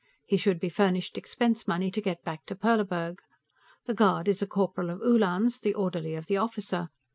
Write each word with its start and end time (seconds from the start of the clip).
He 0.25 0.35
should 0.35 0.59
be 0.59 0.67
furnished 0.67 1.15
expense 1.15 1.67
money 1.67 1.91
to 1.91 2.01
get 2.01 2.23
back 2.23 2.47
to 2.47 2.55
Perleburg. 2.55 3.19
The 3.85 3.93
guard 3.93 4.27
is 4.27 4.41
a 4.41 4.47
corporal 4.47 4.89
of 4.89 4.99
Uhlans, 5.03 5.59
the 5.59 5.75
orderly 5.75 6.15
of 6.15 6.25
the 6.25 6.37
officer. 6.37 6.89